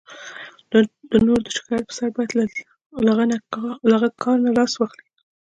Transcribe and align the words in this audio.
د 0.71 0.73
نورو 1.25 1.41
د 1.45 1.47
شکایت 1.57 1.83
په 1.87 1.93
سر 1.97 2.09
باید 2.15 2.31
له 3.89 3.93
هغه 3.95 4.09
کار 4.23 4.37
نه 4.45 4.51
لاس 4.57 4.71
واخلئ. 4.77 5.07